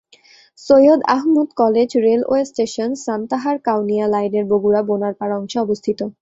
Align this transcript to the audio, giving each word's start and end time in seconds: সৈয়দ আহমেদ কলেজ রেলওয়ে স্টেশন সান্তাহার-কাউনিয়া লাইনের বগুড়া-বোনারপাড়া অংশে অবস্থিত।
সৈয়দ 0.59 1.01
আহমেদ 1.07 1.49
কলেজ 1.57 1.89
রেলওয়ে 2.05 2.41
স্টেশন 2.45 2.89
সান্তাহার-কাউনিয়া 3.03 4.05
লাইনের 4.07 4.45
বগুড়া-বোনারপাড়া 4.51 5.35
অংশে 5.37 5.57
অবস্থিত। 5.59 5.99